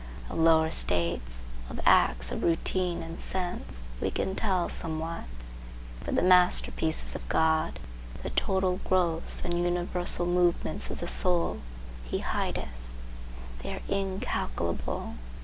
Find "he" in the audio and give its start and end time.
12.03-12.17